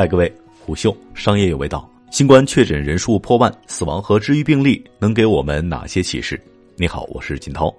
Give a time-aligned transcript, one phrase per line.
[0.00, 1.86] 嗨，各位，虎嗅商业有味道。
[2.10, 6.40] 新冠确诊人数破万，死亡和治愈病例能给我们哪些启示？
[6.76, 7.70] 你好，我是金涛。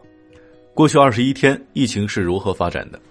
[0.75, 3.01] 过去二十一天，疫情是如何发展的？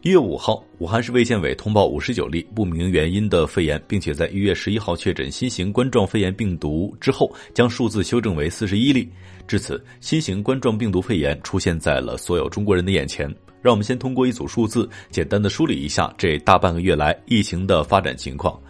[0.00, 9.06] 一月五号，武汉市卫健委通报五十九例不明原因的肺炎，并且在一月十一号确诊新型冠状肺炎病毒之后，将数字修正为四十一例。
[9.46, 13.30] 至此，新型冠状病毒肺炎出现在了所有中国人的眼前。
[13.64, 18.60] 让我们先通过一组数字，简单的梳理一下这大半个月来疫情的发展情况。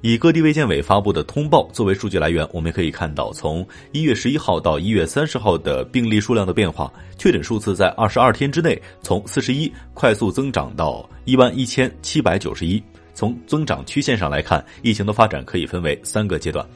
[0.00, 12.82] 以各地卫健委发布的通报作为数据来源，我们可以看到，从一月十一号到一月三十号的病例数量的变化，确诊数字在二十二天之内从四十一快速增长到一万一千七百九十一。
[13.14, 16.66] 从增长曲线上来看，疫情的发展可以分为三个阶段，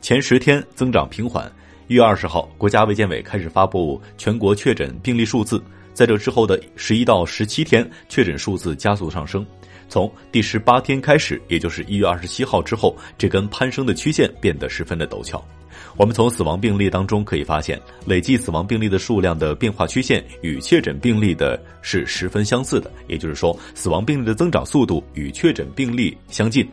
[0.00, 1.50] 前十天增长平缓。
[1.88, 5.60] 一月二十号，国家卫健委开始发布全国确诊病例数字，
[5.96, 9.44] 在这之后的十一到十七天，确诊数字加速上升。
[9.88, 15.42] 从第十八天开始，也就是一月二十七号之后，这根攀升的曲线变得十分的陡峭。
[15.96, 26.68] 我们从死亡病例当中可以发现，累计死亡病例的数量的变化曲线与确诊病例的是十分相似的，也就是说，死亡病例的增长速度与确诊病例相近。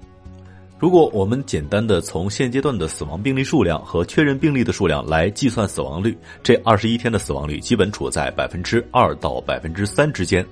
[0.84, 10.45] 如果我们简单的从现阶段的死亡病例数量和确认病例的数量来计算死亡率，这二十一天的死亡率基本处在百分之二到百分之三之间。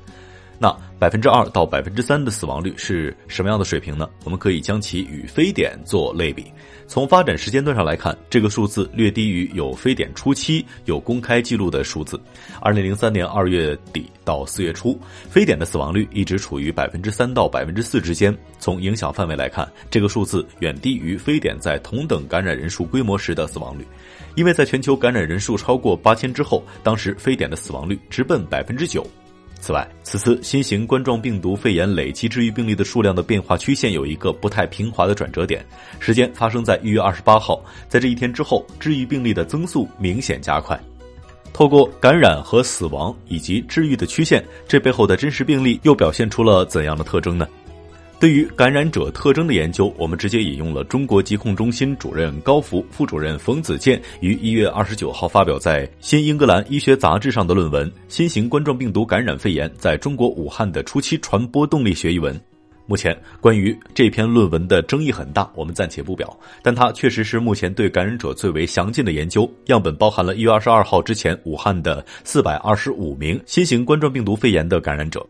[0.62, 4.08] 那百分之二到百分之三的死亡率是什么样的水平呢？
[4.23, 6.45] 我们可以将其与非典做类比。
[6.86, 12.22] 从发展时间段上来看，这个数字略低于有非典初期有公开记录的数字。
[12.62, 14.95] 二零零三年二月底到四月初，
[15.28, 18.38] 非典的死亡率一直处于百分之三到百分之四之间。
[18.59, 23.88] 从影响范围来看，这个数字远低于非典在同等感染人数规模时的死亡率。
[24.36, 29.03] 因为在全球感染人数超过八千之后，当时非典的死亡率直奔百分之九。
[29.62, 35.64] 此外，此次新型冠状病毒肺炎累计治愈病例的数量的变化曲线有一个不太平滑的转折点，
[36.00, 40.78] 时间发生在一月二十八号，在这一天之后，治愈病例的增速明显加快。
[41.53, 47.47] 透过感染和死亡以及治愈的曲线，这背后的真实病例又表现出了怎样的特征呢？
[48.22, 62.40] 对于感染者特征的研究，我们直接引用了中国疾控中心主任高福、副主任冯子健于一月二十九号发表在《新英格兰医学杂志》上的论文《新型冠状病毒感染肺炎在中国武汉的初期传播动力学》一文。
[62.86, 66.31] 目前，关于这篇论文的争议很大，我们暂且不表，
[66.62, 69.52] 但它确实是目前对感染者最为详尽的研究。
[69.66, 75.26] 样本包含了一月二十二号之前武汉的四百二十五名新型冠状病毒肺炎的感染者。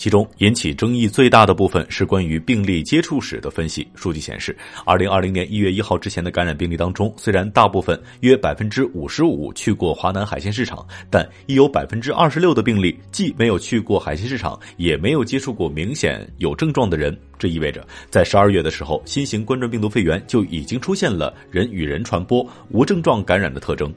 [0.00, 3.86] 其中引起争议最大的部分是关于病例接触史的分析。
[3.94, 4.56] 数据显示，
[4.86, 17.14] 二零二零年一月一号之前的感染病例当中，虽然大部分约百分之五十五去过华南海鲜市场，但已有百分之二十六的病例既没有去过海鲜市场，也没有接触过明显有症状的人。
[17.40, 23.92] 这意味着，在十二月的时候，新型冠状病毒肺炎就已经出现了人与人传播、无症状感染的特征。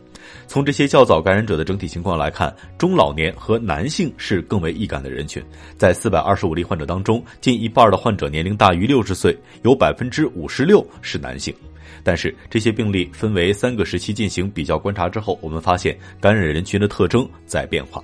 [0.47, 5.43] 从这些较早感染者的整体情况来看，中老年和男性是更为易感的人群。
[5.77, 11.53] 在四百二十五例患者当中，近一半的患者年龄大于六十岁，有百分之五十六是男性。
[12.05, 18.01] 但是这些病例分为三个时期进行比较观察之后，我们发现感染人群的特征在变化。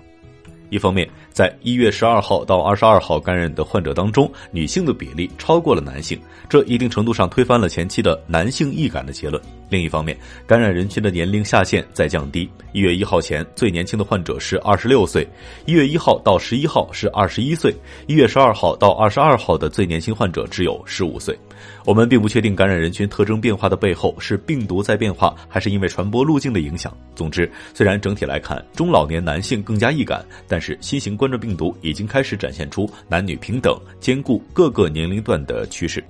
[0.69, 9.41] 一方面，在一月十二号到二十二号感染的患者当中，女性的比例超过了男性，这一定程度上推翻了前期的男性易感的结论。
[9.69, 12.49] 另一方面，感染人群的年龄下限在降低。
[12.71, 15.23] 一月一号前，最年轻的患者是二十六岁；
[15.65, 17.71] 一月一号到十一号是二十一岁；
[18.07, 21.37] 一月十二号到二十二号的最年轻患者只有十五岁。
[21.85, 26.95] 我们并不确定感染人群特征变化的背后是病毒在变化，还是因为传播路径的影响。
[27.15, 36.03] 总之，虽然整体来看中老年男性更加易感，但是新型冠状病毒已经开始展现出男女平等、兼顾各个年龄段的趋势。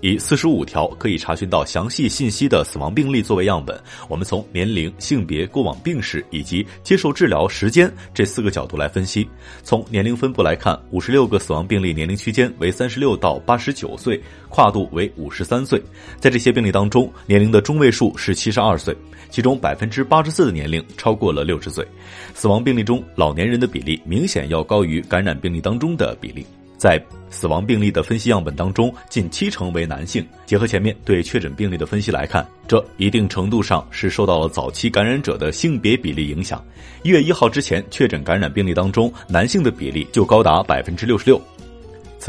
[0.00, 9.28] 以四十五条可以查询到详细信息的死亡病例作为样本，我们从年龄、性别、过往病史以及接受治疗时间这四个角度来分析。
[9.62, 15.82] 从年龄分布来看，五十六个死亡病例年龄区间为三十六到八十九岁，跨度为五十三岁。
[16.20, 18.96] 在这些病例当中，年龄的中位数是七十二岁，
[19.30, 21.86] 其中百分之八十四的年龄超过了六十岁。
[22.34, 26.46] 死亡病例中，老年人的比例明显要高于感染病例当中的比例。
[26.78, 26.98] 在
[27.28, 30.26] 死亡病例的分析样本当中，近七成为男性。
[30.46, 36.64] 结合前面对确诊病例的分析来看，这一定程度上是受到了早期感染者的性别比例影响。
[37.02, 41.38] 一月一号之前确诊感染病例当中，男性的比例就高达百分之六十六。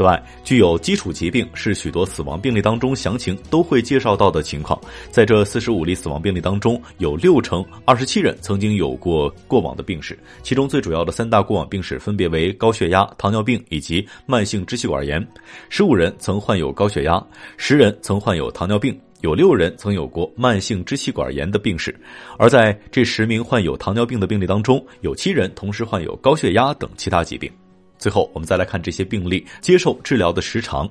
[0.00, 4.80] 此外，具有基础疾病是许多死亡病例当中详情都会介绍到的情况。
[5.10, 15.22] 在这四十五例死亡病例当中，有六成二十七人曾经有过过往的病史，其中最主要的三大过往病史分别为高血压、糖尿病以及慢性支气管炎。
[15.68, 17.22] 十五人曾患有高血压，
[17.58, 21.94] 十人曾患有糖尿病，有六人曾有过慢性支气管炎的病史。
[22.38, 27.52] 而在这十名患有糖尿病的病例当中，有七人同时患有高血压等其他疾病。
[28.00, 30.88] 最后，我们再来看这些病例接受治疗的时长。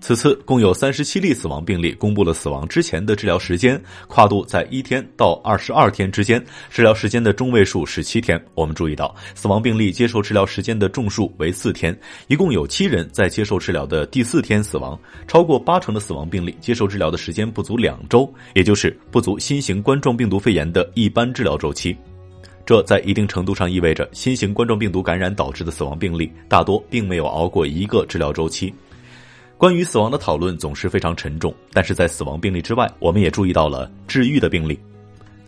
[0.00, 6.40] 此次共有三十七例死亡病例公布了死亡之前的治疗时间，跨度在一天到二十二天之间，
[6.70, 8.40] 治疗时间的中位数是七天。
[8.54, 11.98] 我们注意到，死亡病例接受治疗时间的众数为四天，
[12.28, 14.96] 一共有七人在接受治疗的第四天死亡。
[15.26, 21.96] 超过八成的死亡病例接受治疗的时间不足两周，也就是不足新型冠状病毒肺炎的一般治疗周期。
[22.68, 28.70] 这在一定程度上意味着，新型冠状病毒感染导致的死亡病例大多并没有熬过一个治疗周期。
[29.56, 34.78] 关于死亡的讨论总是非常沉重，但是在死亡病例之外，我们也注意到了治愈的病例。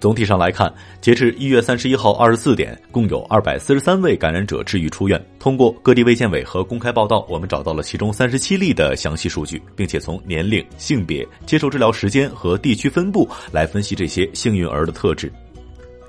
[0.00, 0.72] 总体上来看，
[1.02, 5.22] 截至一月三十一号二十四点，共有二百四十三位感染者治愈出院。
[5.38, 15.31] 通过各地卫健委和公开报道，我们找到了其中三十七例的详细数据，并且从年龄、性别、接受治疗时间和地区分布来分析这些幸运儿的特质。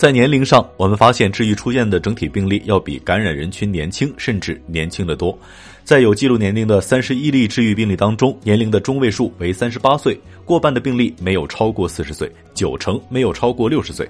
[0.02, 5.38] 在年龄上，我们发现治愈出院的整体病例要比感染人群年轻，甚至年轻的多。
[5.84, 14.10] 在有记录年龄的三十一例治愈病例当中，年龄的中位数为三十八岁，过半的病例没有超过四十岁，九成没有超过六十岁。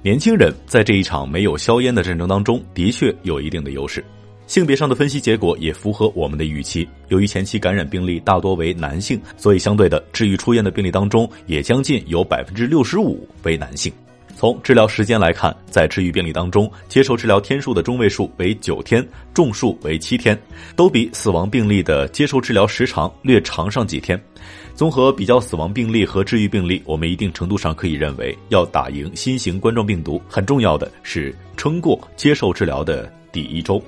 [0.00, 4.02] 年轻人在这一场没有硝烟的战争当中，的确有一定的优势。
[4.46, 6.88] 性别上的分析结果也符合我们的预期。
[7.08, 13.92] 由于前期感染病例大多为男性，所以相对的治愈出院的病例当中，也将近有百分之六十五为男性。
[14.40, 20.34] 从治疗时间来看，在治愈病例当中，接受治疗天数的中位数为九天，众数为七天，
[20.74, 24.18] 都比死亡病例的接受治疗时长略长上几天。
[24.74, 33.78] 综合比较死亡病例和治愈病例，我们一定程度上可以认为，要打赢新型冠状病毒，很重要的是撑过接受治疗的第一周。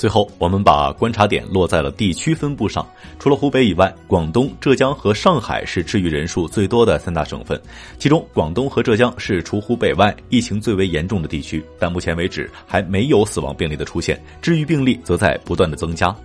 [0.00, 2.88] 最后，我们把观察点落在了地区分布上。
[3.18, 7.60] 除了湖北以外，广东、浙江和上海是治愈人数最多的三大省份。
[7.98, 16.16] 其中，广东和浙江是除湖北外疫情最为严重的地区，但目前为止还没有死亡病例的出现，治愈病例则在不断的增加。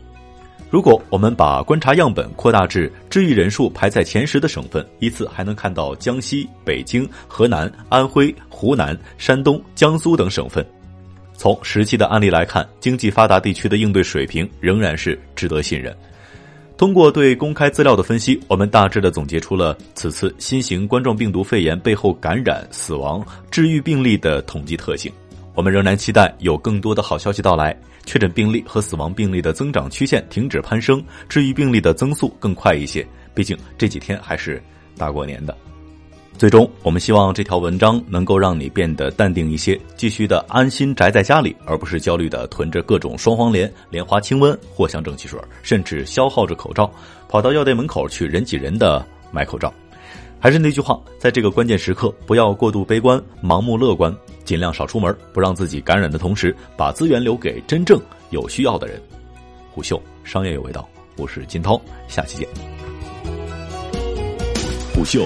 [0.70, 10.66] 如果我们把观察样本扩大至治愈人数排在前十的省份，依次还能看到江西、北京、河南、安徽、湖南、山东、江苏等省份。
[11.38, 15.96] 从实际的案例来看，经济发达地区的应对水平仍然是值得信任。
[16.78, 25.12] 通过对公开资料的分析，我们大致的总结出了此次新型冠状病毒肺炎背后感染、死亡、治愈病例的统计特性。
[25.54, 27.74] 我们仍然期待有更多的好消息到来，
[28.06, 33.08] 确诊病例和死亡病例的增长曲线停止攀升，治愈病例的增速更快一些。
[33.34, 34.62] 毕竟这几天还是
[34.98, 35.56] 大过年的。
[36.38, 46.92] 最终，我们希望这条文章能够让你变得淡定一些，继续的安心宅在家里，而不是焦虑的囤着各种双黄连、莲花清瘟、藿香正气水，甚至消耗着口罩，
[47.30, 49.74] 跑到药店门口去人挤人的买口罩。
[50.38, 57.98] 还是那句话，在这个关键时刻，不要过度悲观、盲目乐观，尽量少出门，不让自己感染的同时，把资源留给真正
[58.32, 59.02] 有需要的人。
[59.72, 62.48] 虎嗅商业有味道，我是金涛，下期见。
[64.94, 65.26] 虎嗅。